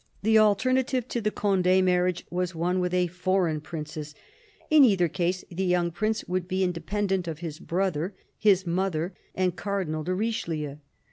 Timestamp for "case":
5.07-5.45